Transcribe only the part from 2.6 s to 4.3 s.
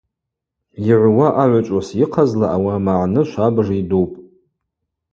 амагӏны швабыж йдупӏ.